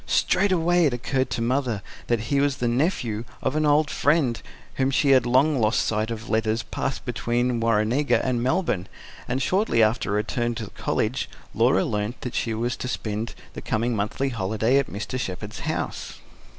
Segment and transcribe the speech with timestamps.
[0.07, 4.41] Straightway it occurred to Mother that he was the nephew of an old friend
[4.77, 8.87] whom she had long lost sight of letters passed between Warrenega and Melbourne,
[9.27, 13.35] and shortly after her return to the College Laura learnt that she was to spend
[13.53, 15.19] the coming monthly holiday at Mr.
[15.19, 16.13] Shepherd's house.